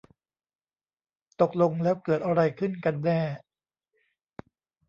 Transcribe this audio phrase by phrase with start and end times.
[1.41, 3.19] ตกลงแล้วเกิดอะไรขึ้นกันแน่